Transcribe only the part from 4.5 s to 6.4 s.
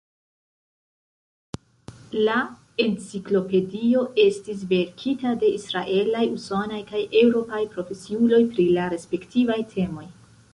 verkita de israelaj,